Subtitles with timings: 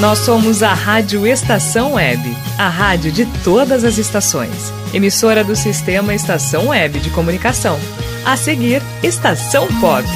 [0.00, 4.70] Nós somos a Rádio Estação Web, a rádio de todas as estações.
[4.92, 7.78] Emissora do sistema Estação Web de Comunicação.
[8.22, 10.06] A seguir, Estação Pop.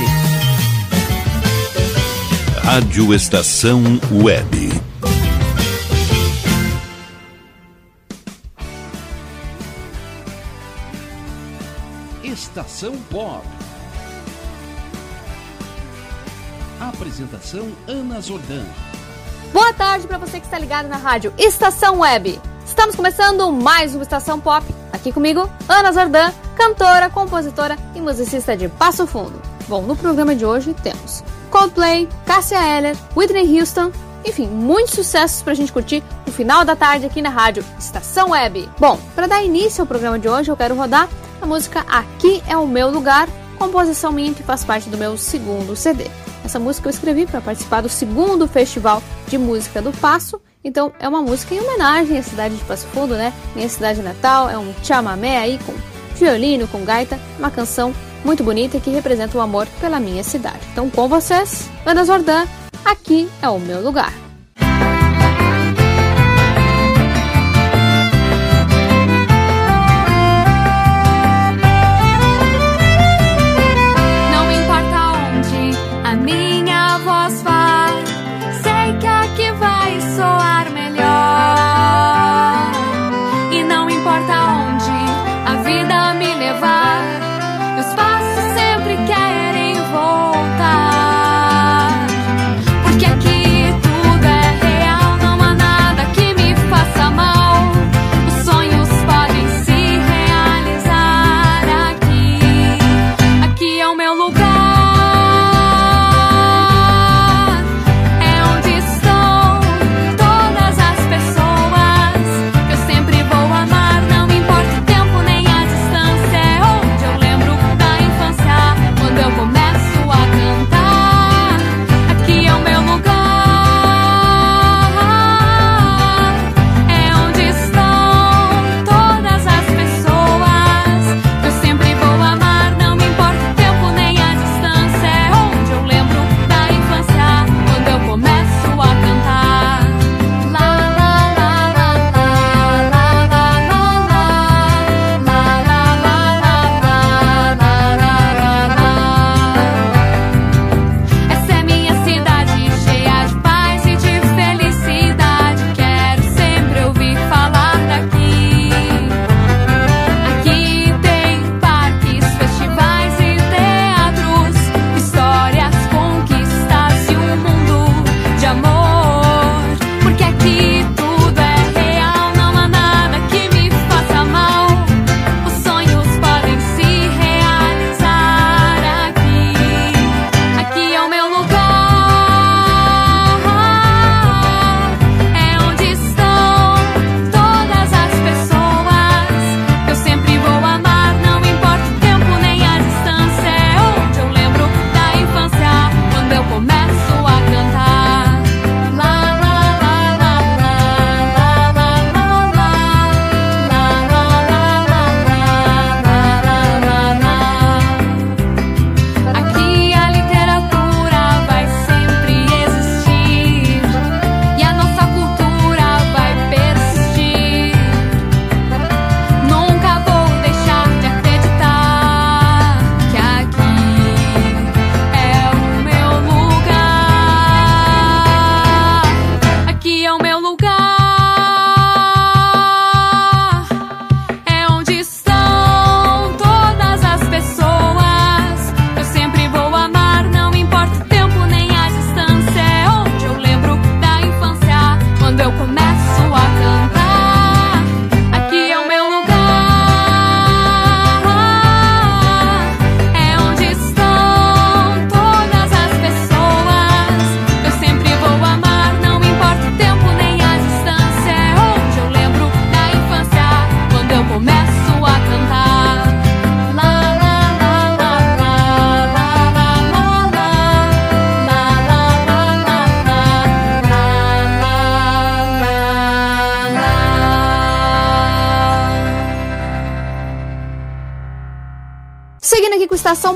[2.63, 3.83] Rádio Estação
[4.13, 4.71] Web.
[12.22, 13.47] Estação Pop.
[16.78, 18.66] Apresentação Ana Zordan.
[19.52, 22.41] Boa tarde para você que está ligado na rádio Estação Web.
[22.64, 24.64] Estamos começando mais uma Estação Pop.
[24.92, 29.42] Aqui comigo, Ana Zordan, cantora, compositora e musicista de Passo Fundo.
[29.66, 33.91] Bom, no programa de hoje temos Coldplay, Cássia Eller, Whitney Houston,
[34.24, 38.69] enfim, muitos sucessos pra gente curtir no final da tarde aqui na rádio Estação Web.
[38.78, 41.08] Bom, para dar início ao programa de hoje, eu quero rodar
[41.42, 45.74] a música Aqui é o Meu Lugar, composição minha que faz parte do meu segundo
[45.74, 46.08] CD.
[46.44, 50.41] Essa música eu escrevi para participar do segundo Festival de Música do Passo.
[50.62, 53.32] Então é uma música em homenagem à cidade de Passo Fundo, né?
[53.55, 55.74] Minha cidade natal, é um chamamé aí com
[56.16, 60.60] violino, com gaita, uma canção muito bonita que representa o amor pela minha cidade.
[60.72, 62.47] Então com vocês, Ana Zordan,
[62.84, 64.30] aqui é o meu lugar.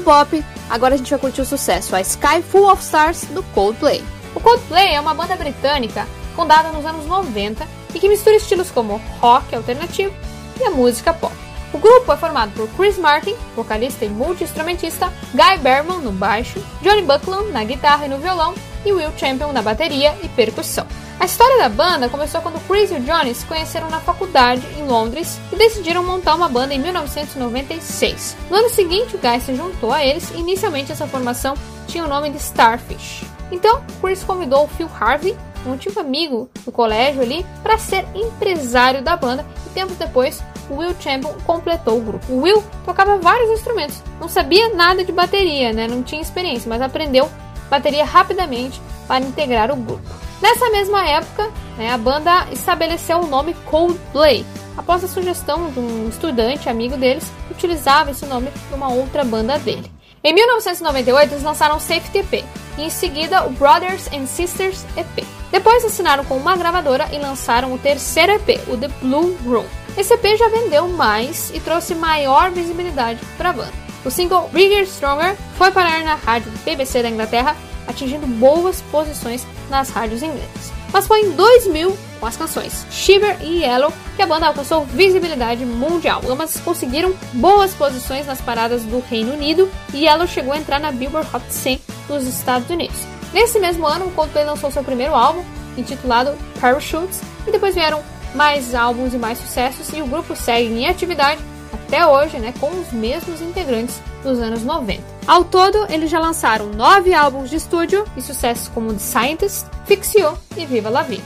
[0.05, 4.05] Pop, agora a gente vai curtir o sucesso, a Sky Full of Stars do Coldplay.
[4.35, 6.07] O Coldplay é uma banda britânica
[6.37, 10.15] fundada nos anos 90 e que mistura estilos como rock alternativo
[10.61, 11.35] e a música pop.
[11.73, 17.03] O grupo é formado por Chris Martin, vocalista e multi-instrumentista, Guy Berman no baixo, Johnny
[17.03, 18.55] Buckland na guitarra e no violão
[18.85, 20.87] e Will Champion na bateria e percussão.
[21.25, 24.87] A história da banda começou quando Chris e o Johnny se conheceram na faculdade em
[24.87, 28.37] Londres e decidiram montar uma banda em 1996.
[28.51, 31.55] No ano seguinte, o Guy se juntou a eles e inicialmente essa formação
[31.87, 33.25] tinha o nome de Starfish.
[33.51, 35.35] Então, Chris convidou o Phil Harvey,
[35.67, 40.95] um antigo amigo do colégio ali, para ser empresário da banda e tempos depois Will
[41.01, 42.31] Champion completou o grupo.
[42.31, 45.89] O Will tocava vários instrumentos, não sabia nada de bateria, né?
[45.89, 47.31] não tinha experiência, mas aprendeu
[47.71, 48.79] bateria rapidamente
[49.09, 50.24] para integrar o grupo.
[50.45, 54.45] Nessa mesma época, né, a banda estabeleceu o nome Coldplay,
[54.77, 59.25] após a sugestão de um estudante amigo deles que utilizava esse nome de uma outra
[59.25, 59.91] banda dele.
[60.23, 62.45] Em 1998, eles lançaram Safety EP
[62.77, 65.27] e em seguida o Brothers and Sisters EP.
[65.51, 69.65] Depois assinaram com uma gravadora e lançaram o terceiro EP, o The Blue Room.
[69.97, 73.73] Esse EP já vendeu mais e trouxe maior visibilidade para a banda.
[74.05, 77.57] O single Bigger Stronger foi parar na rádio BBC da Inglaterra,
[77.87, 80.73] atingindo boas posições nas rádios inglesas.
[80.93, 85.67] Mas foi em 2000, com as canções Shiver e Yellow, que a banda alcançou visibilidade
[85.67, 86.23] mundial.
[86.29, 90.93] Ambas conseguiram boas posições nas paradas do Reino Unido e Yellow chegou a entrar na
[90.93, 92.97] Billboard Hot 100 dos Estados Unidos.
[93.33, 95.45] Nesse mesmo ano, o Coldplay lançou seu primeiro álbum,
[95.77, 98.01] intitulado Parachutes, e depois vieram
[98.33, 101.41] mais álbuns e mais sucessos, e o grupo segue em atividade
[101.73, 105.14] até hoje, né, com os mesmos integrantes dos anos 90.
[105.27, 110.15] Ao todo, eles já lançaram nove álbuns de estúdio e sucessos como The Scientist, Fix
[110.15, 111.25] You e Viva La Vida.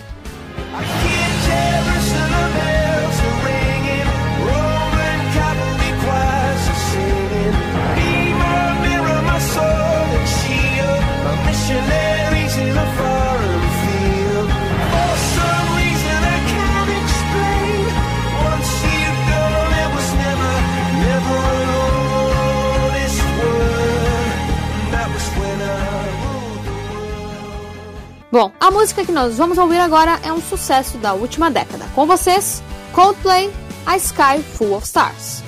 [28.30, 31.86] Bom, a música que nós vamos ouvir agora é um sucesso da última década.
[31.94, 33.50] Com vocês, Coldplay,
[33.86, 35.47] A Sky Full of Stars.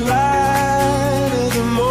[0.00, 1.89] Cause you get lighter the more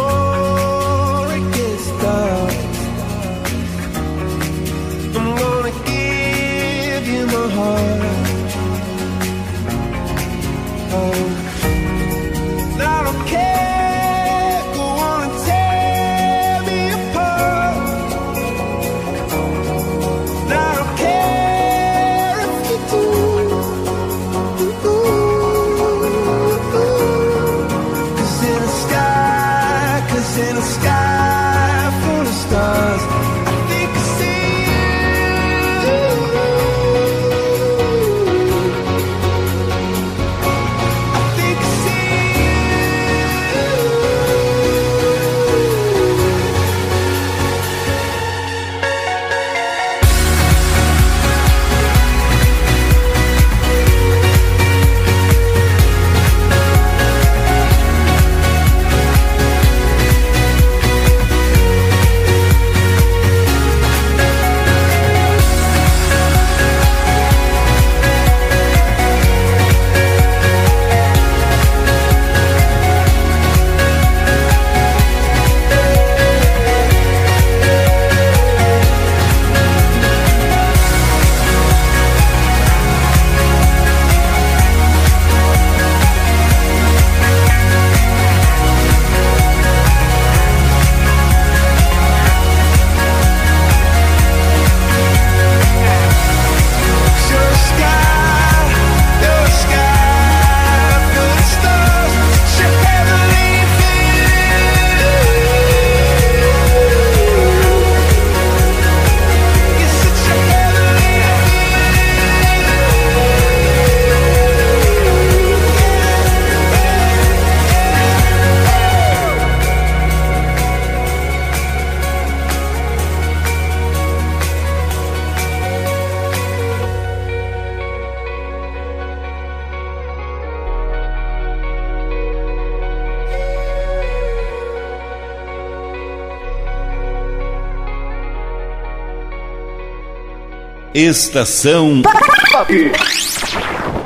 [141.00, 142.02] Estação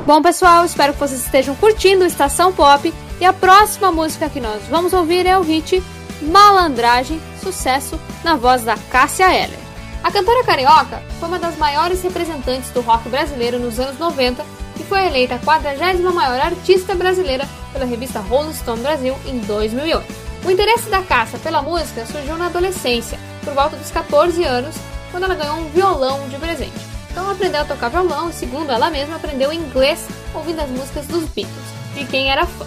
[0.07, 2.95] Bom, pessoal, espero que vocês estejam curtindo Estação Pop.
[3.21, 5.83] E a próxima música que nós vamos ouvir é o hit
[6.23, 9.59] Malandragem, sucesso na voz da Cássia Eller.
[10.05, 14.45] A cantora carioca foi uma das maiores representantes do rock brasileiro nos anos 90
[14.79, 20.07] e foi eleita a 40 maior artista brasileira pela revista Rolling Stone Brasil em 2008.
[20.45, 24.77] O interesse da Cássia pela música surgiu na adolescência, por volta dos 14 anos,
[25.15, 26.73] quando ela ganhou um violão de presente.
[27.09, 31.07] Então ela aprendeu a tocar violão e, segundo ela mesma, aprendeu inglês ouvindo as músicas
[31.07, 31.55] dos Beatles,
[31.95, 32.67] de quem era fã.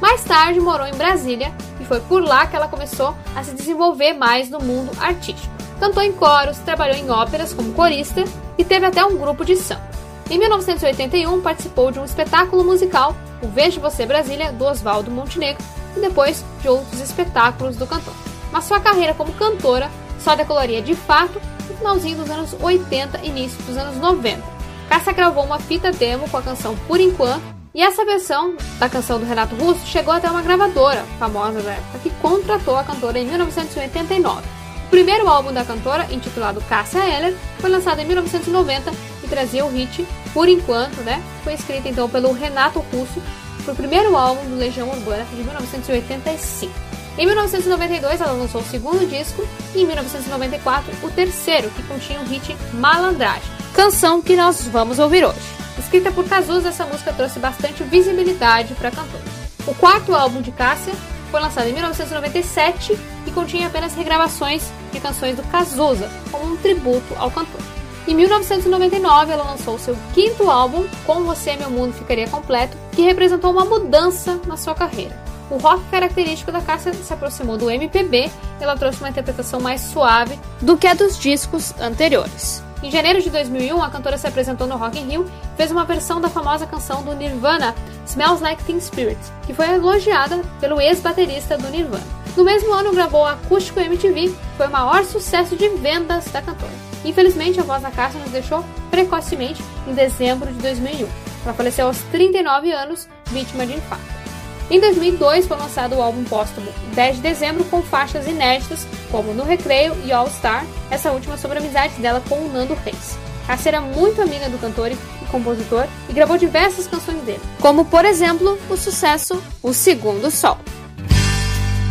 [0.00, 4.12] Mais tarde morou em Brasília e foi por lá que ela começou a se desenvolver
[4.12, 5.52] mais no mundo artístico.
[5.80, 8.22] Cantou em coros, trabalhou em óperas como corista
[8.56, 9.90] e teve até um grupo de samba.
[10.30, 15.64] Em 1981 participou de um espetáculo musical, O Vejo Você Brasília, do Oswaldo Montenegro,
[15.96, 18.14] e depois de outros espetáculos do cantor.
[18.52, 19.90] Mas sua carreira como cantora
[20.20, 21.40] só decolaria de fato
[21.78, 24.42] finalzinho dos anos 80 e início dos anos 90.
[24.88, 27.42] Cássia gravou uma fita demo com a canção Por Enquanto,
[27.74, 31.98] e essa versão da canção do Renato Russo chegou até uma gravadora famosa da época
[32.02, 34.42] que contratou a cantora em 1989.
[34.86, 38.90] O primeiro álbum da cantora, intitulado Cássia Eller, foi lançado em 1990
[39.22, 41.22] e trazia o hit Por Enquanto, né?
[41.44, 43.22] Foi escrito então pelo Renato Russo,
[43.64, 46.87] foi o primeiro álbum do Legião Urbana de 1985.
[47.18, 49.44] Em 1992 ela lançou o segundo disco
[49.74, 55.24] e em 1994 o terceiro, que continha o hit Malandragem, canção que nós vamos ouvir
[55.24, 55.40] hoje.
[55.76, 59.24] Escrita por Cazuza, essa música trouxe bastante visibilidade para a cantora.
[59.66, 60.94] O quarto álbum de Cássia
[61.28, 62.96] foi lançado em 1997
[63.26, 67.60] e continha apenas regravações de canções do Cazuza, como um tributo ao cantor.
[68.06, 73.50] Em 1999, ela lançou seu quinto álbum, Com Você Meu Mundo Ficaria Completo, que representou
[73.50, 75.27] uma mudança na sua carreira.
[75.50, 80.38] O rock característico da Cássia se aproximou do MPB ela trouxe uma interpretação mais suave
[80.60, 82.62] do que a dos discos anteriores.
[82.82, 85.84] Em janeiro de 2001, a cantora se apresentou no Rock in Rio e fez uma
[85.84, 87.74] versão da famosa canção do Nirvana,
[88.06, 92.06] Smells Like Teen Spirit, que foi elogiada pelo ex-baterista do Nirvana.
[92.36, 96.70] No mesmo ano, gravou Acústico MTV, que foi o maior sucesso de vendas da cantora.
[97.04, 101.08] Infelizmente, a voz da Cássia nos deixou precocemente em dezembro de 2001.
[101.44, 104.27] Ela faleceu aos 39 anos, vítima de infarto.
[104.70, 109.44] Em 2002 foi lançado o álbum póstumo 10 de dezembro com faixas inéditas como No
[109.44, 113.16] Recreio e All Star, essa última sobre a amizade dela com o Nando Reis.
[113.46, 114.98] Cássia era muito amiga do cantor e
[115.30, 120.58] compositor e gravou diversas canções dele, como por exemplo o sucesso O Segundo Sol.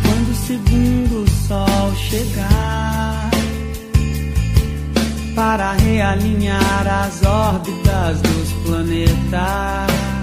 [0.04, 3.30] Quando o segundo sol chegar
[5.34, 10.17] para realinhar as órbitas dos planetas,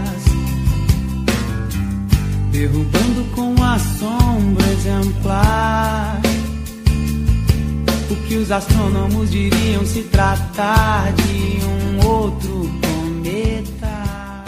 [2.56, 6.22] derrubando com a sombra exemplar
[8.10, 14.46] o que os astrônomos diriam se tratar de um outro cometa.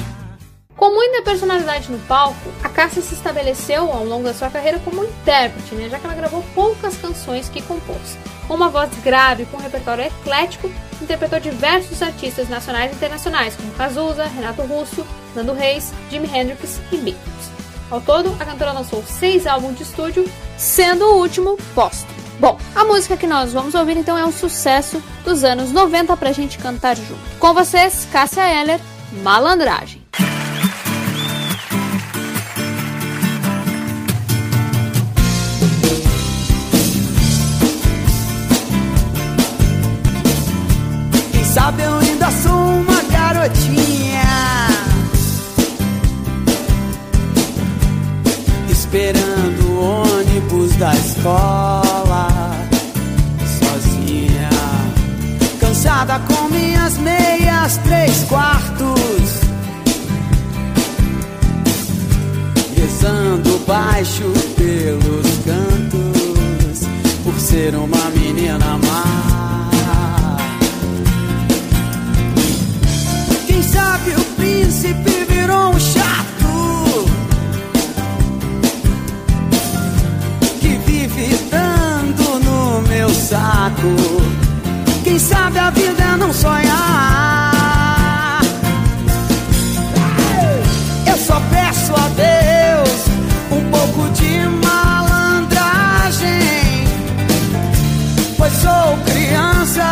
[0.77, 5.03] Com muita personalidade no palco, a Cássia se estabeleceu ao longo da sua carreira como
[5.03, 8.17] intérprete, né, já que ela gravou poucas canções que compôs.
[8.47, 10.71] Com uma voz grave, com um repertório eclético,
[11.01, 16.95] interpretou diversos artistas nacionais e internacionais, como Cazuza, Renato Russo, Nando Reis, Jimi Hendrix e
[16.95, 17.56] Beatles.
[17.89, 22.17] Ao todo, a cantora lançou seis álbuns de estúdio, sendo o último póstumo.
[22.39, 26.31] Bom, a música que nós vamos ouvir então é um sucesso dos anos 90 pra
[26.31, 27.17] gente cantar junto.
[27.39, 28.79] Com vocês, Cássia Eller,
[29.23, 29.96] Malandragem.
[50.77, 52.27] Da escola
[53.59, 54.49] Sozinha
[55.59, 59.41] Cansada com minhas meias três quartos
[62.75, 66.87] Rezando baixo pelos cantos
[67.23, 69.69] Por ser uma menina má.
[73.47, 76.07] Quem sabe o príncipe virou um chato
[83.27, 83.95] saco.
[85.03, 87.51] Quem sabe a vida é não sonhar.
[91.05, 92.89] Eu só peço a Deus
[93.51, 96.29] um pouco de malandragem,
[98.37, 99.85] pois sou criança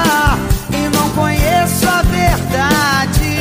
[0.71, 3.35] e não conheço a verdade.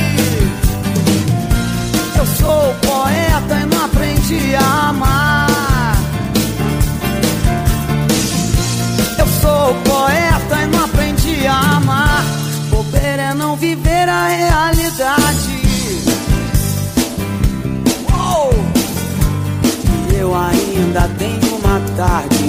[2.19, 5.44] Eu sou poeta e não aprendi a amar.
[20.77, 22.44] ainda tem uma tarde.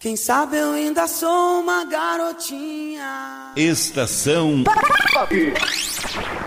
[0.00, 3.52] Quem sabe eu ainda sou uma garotinha.
[3.54, 4.64] Estação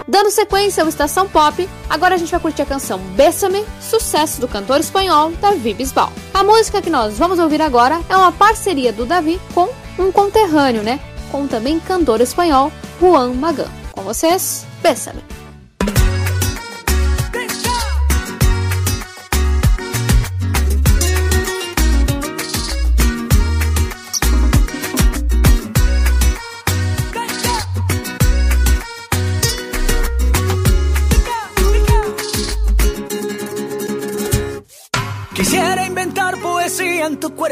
[0.08, 4.48] Dando sequência ao Estação Pop, agora a gente vai curtir a canção Bésame, sucesso do
[4.48, 6.12] cantor espanhol Davi Bisbal.
[6.34, 10.82] A música que nós vamos ouvir agora é uma parceria do Davi com um conterrâneo,
[10.82, 11.00] né?
[11.32, 13.70] Com também cantor espanhol Juan Magan.
[13.92, 15.22] Com vocês, Bésame.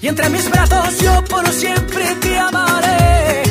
[0.00, 3.42] Y entre mis brazos yo por siempre te amaré.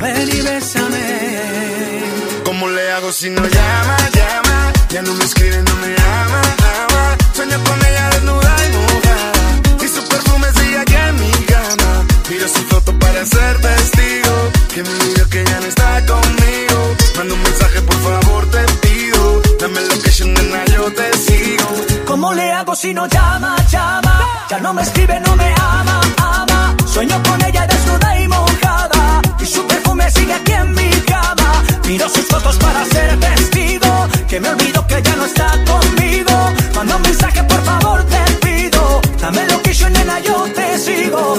[0.00, 2.02] Ven y bésame.
[2.44, 4.72] ¿Cómo le hago si no llama, llama?
[4.90, 6.42] Ya no me escribe, no me ama,
[6.82, 7.16] ama.
[7.32, 9.84] Sueño con ella desnuda y mojada.
[9.84, 12.06] Y su perfume sigue aquí en mi cama.
[12.28, 14.34] Miro su foto para ser testigo.
[14.74, 16.96] Que me olvido que ya no está conmigo.
[17.16, 19.42] Manda un mensaje, por favor, te pido.
[19.60, 21.68] Dame location, nena, yo te sigo.
[22.04, 24.11] ¿Cómo le hago si no llama, llama?
[24.52, 26.76] Ya no me escribe, no me ama, ama.
[26.84, 29.22] Sueño con ella desnuda y mojada.
[29.40, 31.62] Y su perfume sigue aquí en mi cama.
[31.88, 34.08] Miro sus fotos para ser testigo.
[34.28, 36.52] Que me olvido que ya no está conmigo.
[36.74, 39.00] Manda un mensaje, por favor, te pido.
[39.22, 41.38] Dame lo que yo, nena, yo te sigo.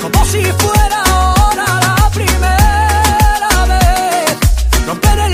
[0.00, 4.38] Como si fuera ahora la primera vez.
[4.86, 5.29] Romper el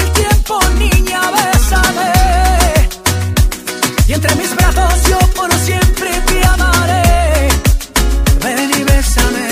[4.17, 7.49] entre mis brazos yo por siempre te amaré.
[8.43, 9.49] Ven y bésame.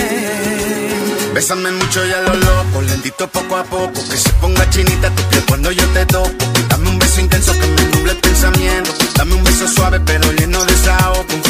[1.34, 4.00] Bésame mucho y a lo loco, lentito poco a poco.
[4.10, 6.44] Que se ponga chinita tu piel cuando yo te toco.
[6.68, 8.90] Dame un beso intenso que me nuble el pensamiento.
[9.16, 11.43] Dame un beso suave pero lleno de desahogo.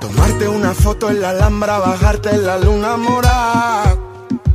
[0.00, 3.96] Tomarte una foto en la Alhambra, bajarte en la luna morada.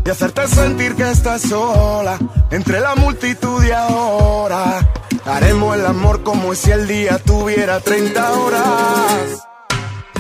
[0.05, 2.17] Y hacerte sentir que estás sola
[2.51, 4.87] entre la multitud y ahora.
[5.25, 9.47] Haremos el amor como si el día tuviera 30 horas.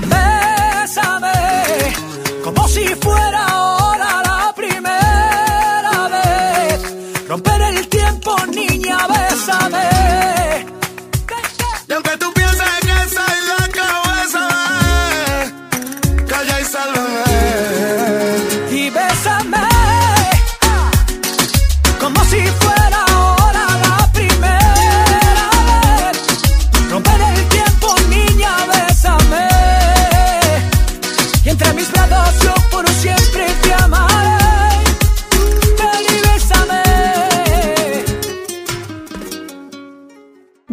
[0.01, 1.33] Bésame,
[2.43, 3.44] como si fuera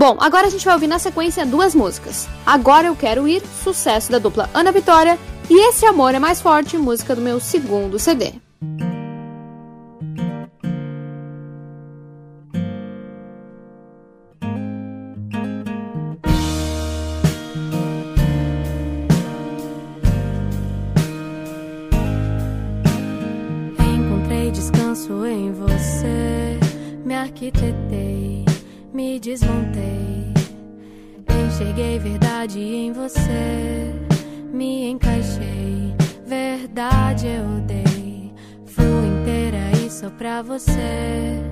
[0.02, 2.28] Bom, agora a gente vai ouvir na sequência duas músicas.
[2.44, 5.16] Agora Eu Quero Ir, sucesso da dupla Ana Vitória,
[5.48, 8.32] e Esse Amor é Mais Forte, música do meu segundo CD.
[40.22, 41.42] Pra você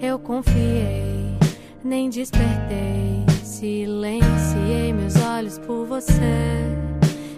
[0.00, 1.36] eu confiei,
[1.82, 3.24] nem despertei.
[3.42, 6.62] Silenciei meus olhos por você,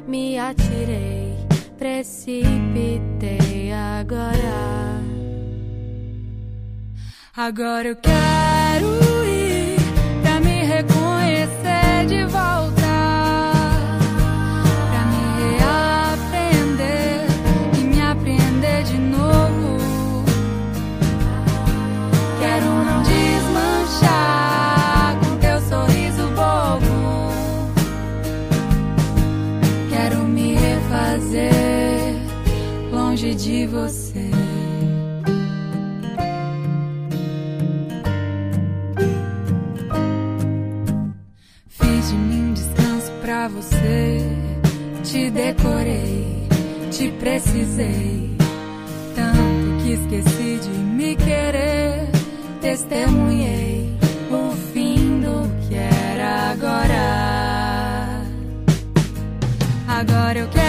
[0.07, 1.35] me atirei,
[1.79, 5.01] precipitei agora.
[7.35, 8.87] Agora eu quero
[9.25, 9.77] ir
[10.21, 12.76] pra me reconhecer de volta.
[33.27, 34.31] Longe de você.
[41.69, 44.19] Fiz de mim descanso pra você.
[45.03, 46.49] Te decorei,
[46.91, 48.37] te precisei.
[49.15, 52.09] Tanto que esqueci de me querer.
[52.61, 53.97] Testemunhei
[54.31, 58.23] o fim do que era agora.
[59.89, 60.66] Agora eu quero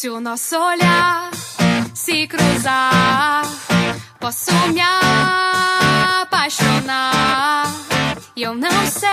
[0.00, 1.30] Se o nosso olhar
[1.92, 3.42] se cruzar,
[4.18, 4.80] posso me
[6.22, 7.66] apaixonar.
[8.34, 9.10] E eu não sei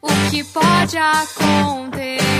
[0.00, 2.38] o que pode acontecer.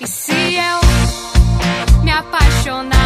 [0.00, 0.80] E se eu
[2.04, 2.97] me apaixonar,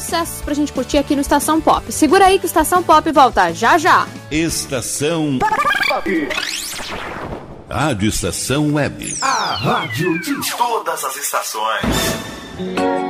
[0.00, 1.92] sucessos pra gente curtir aqui no Estação Pop.
[1.92, 4.06] Segura aí que o Estação Pop volta já já.
[4.30, 5.38] Estação
[7.68, 9.16] Rádio Estação Web.
[9.20, 13.09] A rádio de todas as estações.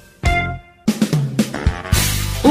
[2.43, 2.50] Ooh.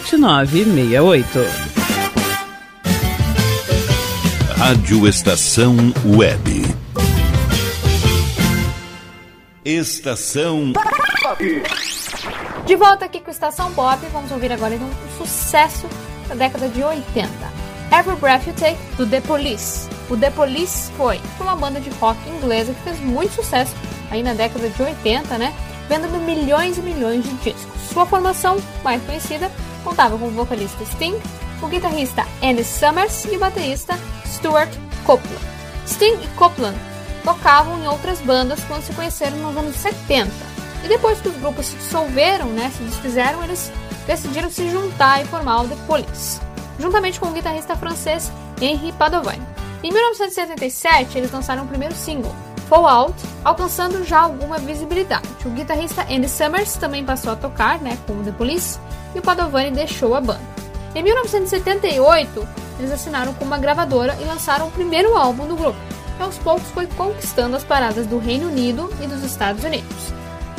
[0.00, 1.38] 7968.
[4.56, 6.64] Rádio Estação Web.
[9.64, 10.72] Estação
[12.66, 15.86] De volta aqui com Estação Pop, vamos ouvir agora então um sucesso
[16.28, 17.28] da década de 80.
[17.96, 19.88] Every Breath You Take, do The Police.
[20.10, 23.72] O The Police foi uma banda de rock inglesa que fez muito sucesso
[24.10, 25.54] aí na década de 80, né?
[25.88, 27.80] Vendendo milhões e milhões de discos.
[27.92, 29.48] Sua formação mais conhecida
[29.84, 31.20] contava com o vocalista Sting,
[31.62, 34.72] o guitarrista Andy Summers e o baterista Stuart
[35.04, 35.44] Copeland.
[35.86, 36.76] Sting e Copeland
[37.22, 40.30] tocavam em outras bandas quando se conheceram nos anos 70.
[40.84, 43.70] E depois que os grupos se dissolveram, né, se desfizeram, eles
[44.06, 46.40] decidiram se juntar e formar o The Police,
[46.78, 49.46] juntamente com o guitarrista francês Henri Padovani.
[49.82, 52.34] Em 1977, eles lançaram o primeiro single,
[52.74, 55.28] Fall Out, alcançando já alguma visibilidade.
[55.44, 58.80] O guitarrista Andy Summers também passou a tocar né, com The Police
[59.14, 60.40] e o Padovani deixou a banda.
[60.92, 62.48] Em 1978,
[62.80, 65.78] eles assinaram com uma gravadora e lançaram o primeiro álbum do grupo,
[66.16, 70.12] que aos poucos foi conquistando as paradas do Reino Unido e dos Estados Unidos.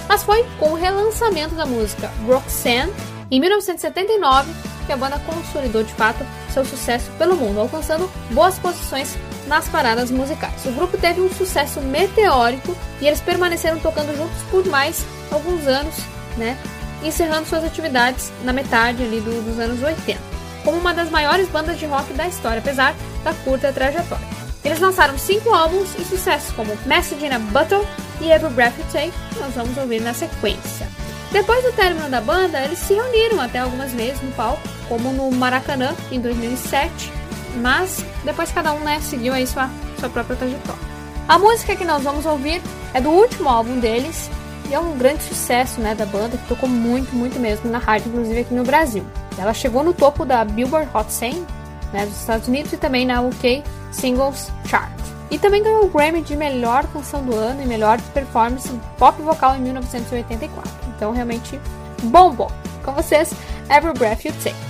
[0.08, 2.94] Mas foi com o relançamento da música Roxanne,
[3.32, 4.52] em 1979,
[4.86, 10.12] que a banda consolidou de fato seu sucesso pelo mundo, alcançando boas posições nas paradas
[10.12, 10.66] musicais.
[10.66, 15.96] O grupo teve um sucesso meteórico e eles permaneceram tocando juntos por mais alguns anos,
[16.38, 16.58] né?
[17.04, 20.20] Encerrando suas atividades na metade ali do, dos anos 80,
[20.64, 24.36] como uma das maiores bandas de rock da história, apesar da curta trajetória.
[24.64, 27.86] Eles lançaram cinco álbuns e sucessos como Message in a Bottle
[28.20, 31.05] e Every Breath You Take, que nós vamos ouvir na sequência.
[31.36, 35.30] Depois do término da banda, eles se reuniram até algumas vezes no palco, como no
[35.32, 37.12] Maracanã em 2007,
[37.58, 39.70] mas depois cada um né, seguiu aí sua,
[40.00, 40.82] sua própria trajetória.
[41.28, 42.62] A música que nós vamos ouvir
[42.94, 44.30] é do último álbum deles
[44.70, 48.08] e é um grande sucesso né, da banda que tocou muito, muito mesmo na rádio,
[48.08, 49.06] inclusive aqui no Brasil.
[49.38, 51.46] Ela chegou no topo da Billboard Hot 100
[51.92, 54.90] né, dos Estados Unidos e também na UK Singles Chart.
[55.30, 59.54] E também ganhou o Grammy de melhor canção do ano e melhor performance pop vocal
[59.58, 60.85] em 1984.
[60.96, 61.60] Então realmente
[62.04, 62.52] bombou.
[62.84, 63.34] Com vocês,
[63.70, 64.65] Every Breath You Take.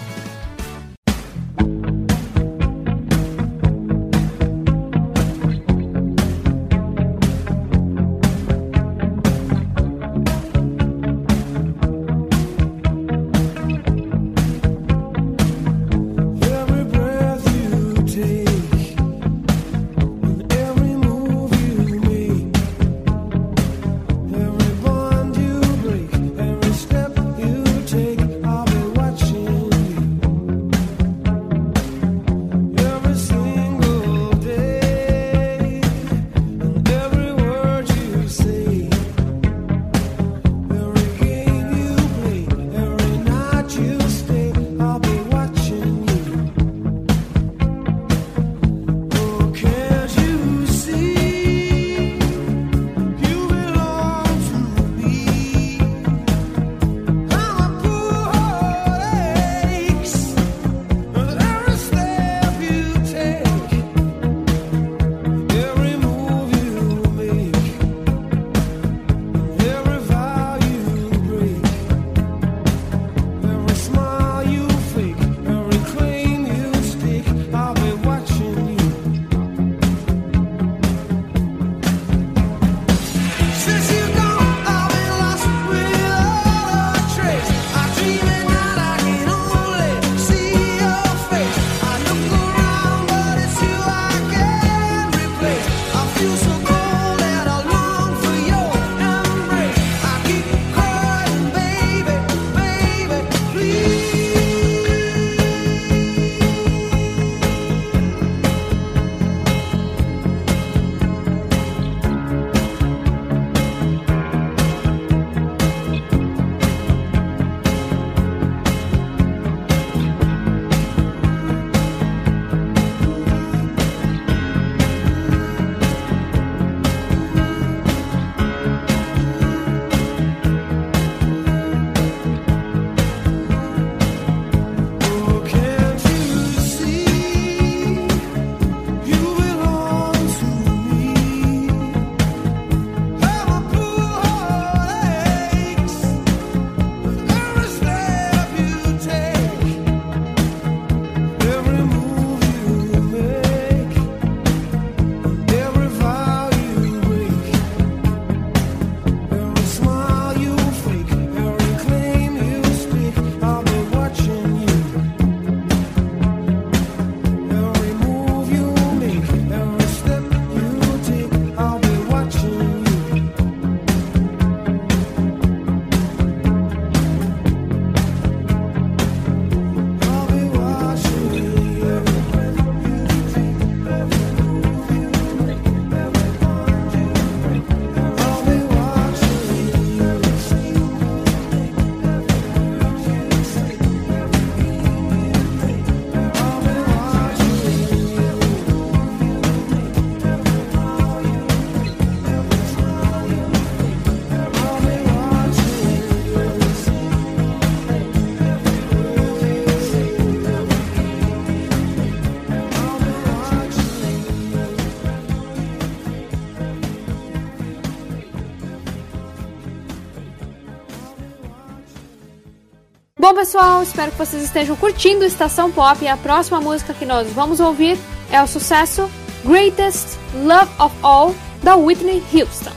[223.45, 227.59] Pessoal, espero que vocês estejam curtindo Estação Pop e a próxima música que nós vamos
[227.59, 227.95] ouvir
[228.31, 229.07] é o sucesso
[229.43, 232.71] Greatest Love of All da Whitney Houston.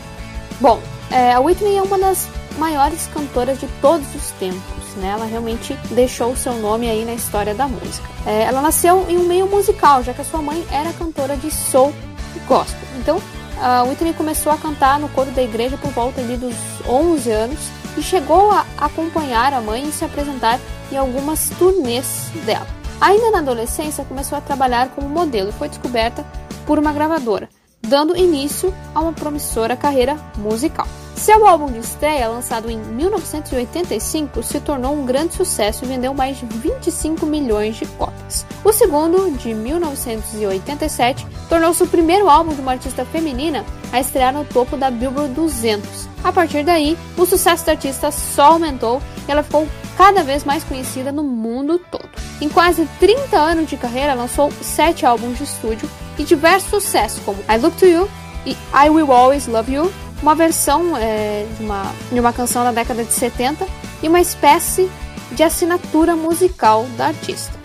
[0.61, 0.79] Bom,
[1.11, 5.09] é, a Whitney é uma das maiores cantoras de todos os tempos, né?
[5.09, 8.07] Ela realmente deixou o seu nome aí na história da música.
[8.27, 11.51] É, ela nasceu em um meio musical, já que a sua mãe era cantora de
[11.51, 11.95] soul
[12.37, 12.87] e gospel.
[12.99, 13.23] Então,
[13.59, 16.55] a Whitney começou a cantar no coro da igreja por volta ali dos
[16.87, 17.59] 11 anos
[17.99, 20.61] e chegou a acompanhar a mãe e se apresentar
[20.93, 22.67] em algumas turnês dela.
[23.01, 26.25] Ainda na adolescência, começou a trabalhar como modelo e foi descoberta
[26.65, 27.49] por uma gravadora,
[27.89, 30.87] dando início a uma promissora carreira musical.
[31.17, 36.37] Seu álbum de estreia, lançado em 1985, se tornou um grande sucesso e vendeu mais
[36.37, 38.47] de 25 milhões de cópias.
[38.63, 44.45] O segundo, de 1987, tornou-se o primeiro álbum de uma artista feminina a estrear no
[44.45, 46.09] topo da Billboard 200.
[46.23, 49.67] A partir daí, o sucesso da artista só aumentou e ela ficou
[49.99, 52.09] cada vez mais conhecida no mundo todo.
[52.41, 57.39] Em quase 30 anos de carreira, lançou 7 álbuns de estúdio, e diversos sucessos como
[57.51, 58.09] I Look to You
[58.47, 59.93] e I Will Always Love You,
[60.23, 63.67] uma versão é, de, uma, de uma canção da década de 70
[64.01, 64.89] e uma espécie
[65.33, 67.58] de assinatura musical da artista.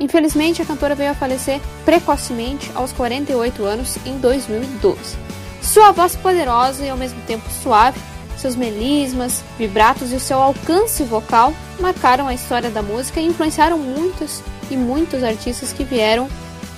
[0.00, 5.16] Infelizmente, a cantora veio a falecer precocemente aos 48 anos em 2012.
[5.60, 8.00] Sua voz poderosa e ao mesmo tempo suave,
[8.36, 13.76] seus melismas, vibratos e o seu alcance vocal marcaram a história da música e influenciaram
[13.76, 16.28] muitos e muitos artistas que vieram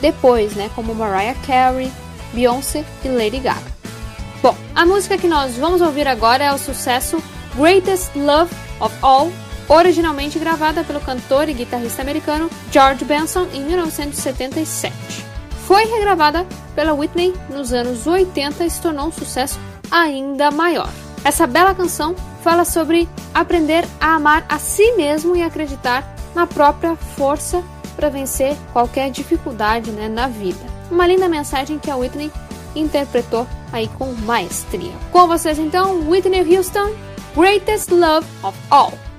[0.00, 1.92] depois, né, como Mariah Carey,
[2.32, 3.60] Beyoncé e Lady Gaga.
[4.42, 7.22] Bom, a música que nós vamos ouvir agora é o sucesso
[7.54, 9.30] Greatest Love of All,
[9.70, 15.24] originalmente gravada pelo cantor e guitarrista americano George Benson em 1977.
[15.64, 16.44] Foi regravada
[16.74, 20.90] pela Whitney nos anos 80 e se tornou um sucesso ainda maior.
[21.24, 26.96] Essa bela canção fala sobre aprender a amar a si mesmo e acreditar na própria
[26.96, 27.62] força
[27.94, 30.58] para vencer qualquer dificuldade né, na vida.
[30.90, 32.32] Uma linda mensagem que a Whitney
[32.74, 34.92] interpretou aí com maestria.
[35.12, 36.90] Com vocês então, Whitney Houston,
[37.36, 39.09] Greatest Love of All.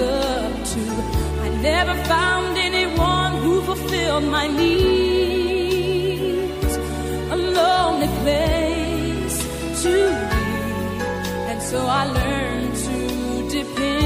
[0.00, 0.80] Up to.
[1.46, 5.56] I never found anyone who fulfilled my needs.
[7.36, 9.38] A lonely place
[9.82, 9.92] to
[10.30, 10.44] be.
[11.50, 12.96] And so I learned to
[13.48, 13.99] depend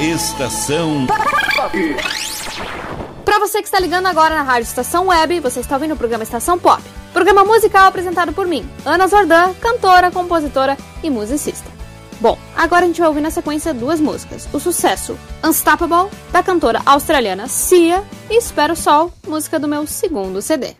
[0.00, 1.96] Estação Pop.
[3.22, 6.24] Para você que está ligando agora na Rádio Estação Web, você está ouvindo o programa
[6.24, 6.82] Estação Pop.
[7.12, 11.70] Programa musical apresentado por mim, Ana Zordan, cantora, compositora e musicista.
[12.18, 14.48] Bom, agora a gente vai ouvir na sequência duas músicas.
[14.54, 20.79] O sucesso Unstoppable, da cantora australiana Sia, e Espero Sol, música do meu segundo CD.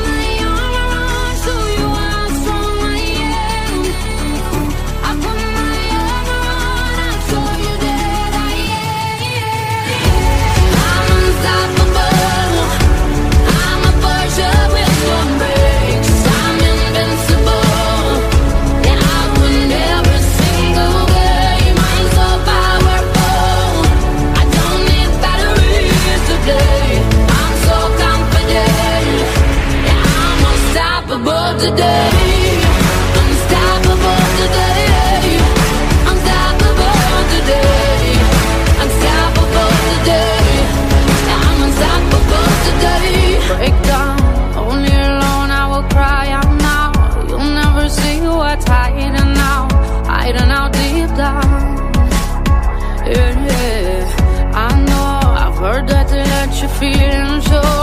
[56.61, 57.80] you're feeling so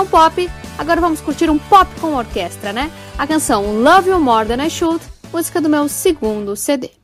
[0.00, 2.90] canção pop, agora vamos curtir um pop com orquestra, né?
[3.18, 6.99] A canção Love You More Than I Should, música do meu segundo CD.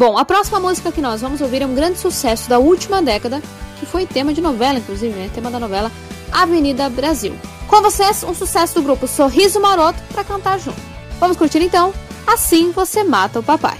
[0.00, 3.42] Bom, a próxima música que nós vamos ouvir é um grande sucesso da última década,
[3.78, 5.30] que foi tema de novela, inclusive, né?
[5.34, 5.92] Tema da novela
[6.32, 7.36] Avenida Brasil.
[7.68, 10.80] Com vocês, um sucesso do grupo Sorriso Maroto para cantar junto.
[11.18, 11.92] Vamos curtir então?
[12.26, 13.76] Assim você mata o papai.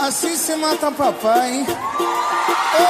[0.00, 1.66] Assim você mata o papai.
[2.78, 2.86] Ei!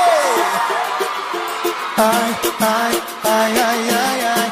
[1.97, 4.46] Ai, ai, ai, ai, ai, ai.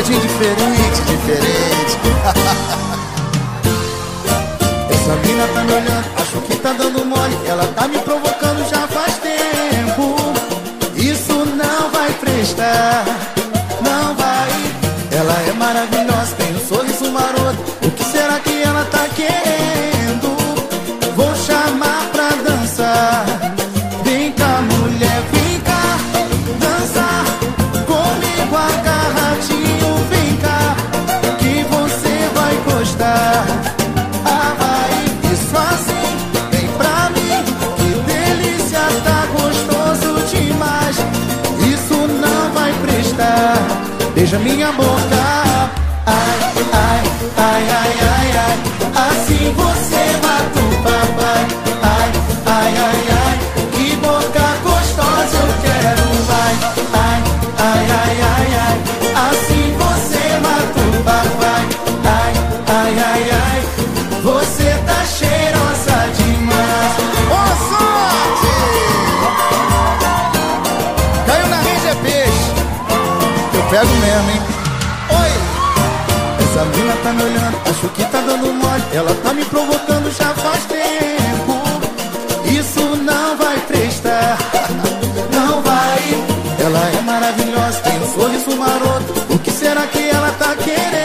[0.00, 1.98] Pagodinho diferente, diferente.
[4.90, 7.36] Essa mina tá me olhando, acho que tá dando mole.
[7.46, 10.16] Ela tá me provocando já faz tempo.
[10.96, 13.04] Isso não vai prestar,
[13.82, 14.48] não vai.
[15.12, 17.58] Ela é maravilhosa, tem um sorriso maroto.
[17.86, 19.49] O que será que ela tá querendo?
[44.20, 45.70] Beija minha boca.
[46.04, 46.40] Ai,
[46.74, 47.04] ai,
[47.38, 48.58] ai, ai, ai, ai.
[49.08, 51.69] Assim você mata o papai.
[73.70, 74.42] Pego mesmo, hein?
[75.10, 75.30] Oi!
[76.44, 78.82] Essa mina tá me olhando, acho que tá dando mole.
[78.92, 81.62] Ela tá me provocando já faz tempo.
[82.46, 84.36] Isso não vai prestar,
[85.32, 86.00] não vai.
[86.58, 89.34] Ela é maravilhosa, tem um sorriso maroto.
[89.34, 90.99] O que será que ela tá querendo?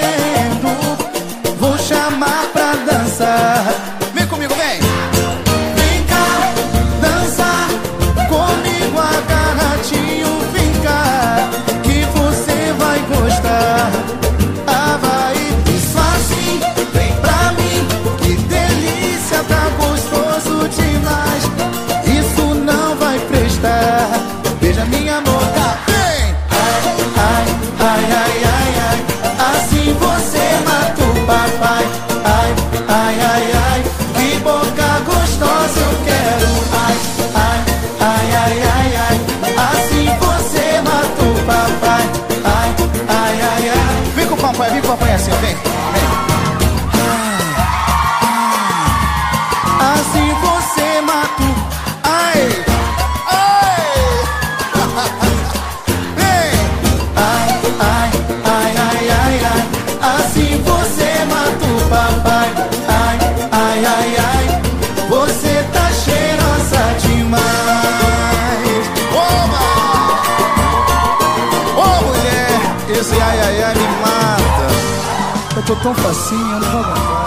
[75.85, 77.25] Tão facinho, eu não vou aguentar.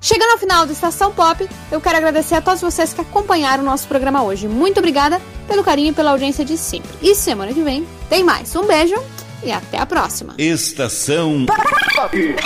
[0.00, 3.66] Chegando ao final do Estação Pop, eu quero agradecer a todos vocês que acompanharam o
[3.66, 4.48] nosso programa hoje.
[4.48, 6.90] Muito obrigada pelo carinho e pela audiência de sempre.
[7.00, 8.56] E semana que vem tem mais.
[8.56, 8.96] Um beijo
[9.44, 10.34] e até a próxima.
[10.38, 12.36] Estação Pop.